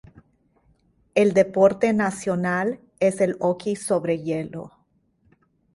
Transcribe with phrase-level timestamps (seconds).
[1.13, 4.71] El deporte nacional es el hockey sobre hielo.